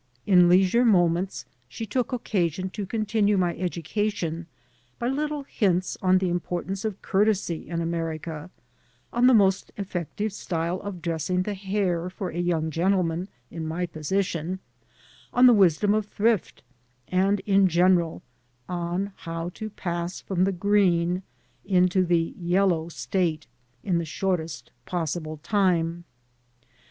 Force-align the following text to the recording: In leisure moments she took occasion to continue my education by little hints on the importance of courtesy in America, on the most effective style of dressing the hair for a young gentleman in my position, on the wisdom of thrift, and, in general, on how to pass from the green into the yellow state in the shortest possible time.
In 0.25 0.49
leisure 0.49 0.83
moments 0.83 1.45
she 1.69 1.85
took 1.85 2.11
occasion 2.11 2.71
to 2.71 2.87
continue 2.87 3.37
my 3.37 3.55
education 3.55 4.47
by 4.97 5.07
little 5.07 5.43
hints 5.43 5.95
on 6.01 6.17
the 6.17 6.27
importance 6.27 6.83
of 6.83 6.99
courtesy 7.03 7.69
in 7.69 7.81
America, 7.81 8.49
on 9.13 9.27
the 9.27 9.35
most 9.35 9.71
effective 9.77 10.33
style 10.33 10.79
of 10.81 11.03
dressing 11.03 11.43
the 11.43 11.53
hair 11.53 12.09
for 12.09 12.31
a 12.31 12.39
young 12.39 12.71
gentleman 12.71 13.27
in 13.51 13.67
my 13.67 13.85
position, 13.85 14.57
on 15.35 15.45
the 15.45 15.53
wisdom 15.53 15.93
of 15.93 16.07
thrift, 16.07 16.63
and, 17.09 17.41
in 17.41 17.67
general, 17.67 18.23
on 18.67 19.13
how 19.17 19.49
to 19.49 19.69
pass 19.69 20.19
from 20.19 20.45
the 20.45 20.51
green 20.51 21.21
into 21.63 22.03
the 22.03 22.33
yellow 22.39 22.89
state 22.89 23.45
in 23.83 23.99
the 23.99 24.05
shortest 24.05 24.71
possible 24.87 25.37
time. 25.43 26.05